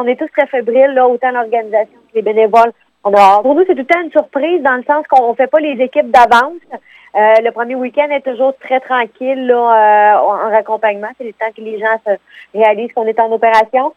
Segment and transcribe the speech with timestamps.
[0.00, 2.72] On est tous très fébriles, là, autant l'organisation que les bénévoles.
[3.02, 5.34] On a, pour nous, c'est tout le temps une surprise dans le sens qu'on ne
[5.34, 6.62] fait pas les équipes d'avance.
[7.16, 11.08] Euh, le premier week-end est toujours très tranquille là, euh, en raccompagnement.
[11.18, 12.12] C'est le temps que les gens se
[12.56, 13.92] réalisent qu'on est en opération.